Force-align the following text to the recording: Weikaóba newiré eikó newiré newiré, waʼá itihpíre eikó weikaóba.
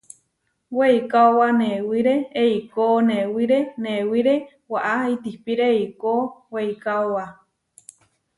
Weikaóba 0.77 1.47
newiré 1.59 2.15
eikó 2.43 2.85
newiré 3.09 3.59
newiré, 3.83 4.35
waʼá 4.71 4.95
itihpíre 5.13 5.65
eikó 5.75 6.13
weikaóba. 6.53 7.25